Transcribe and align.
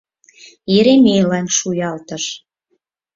—Еремейлан 0.77 1.47
шуялтыш. 1.57 2.25